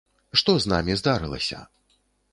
Што 0.41 0.55
з 0.63 0.71
намі 0.73 0.97
здарылася? 1.03 1.59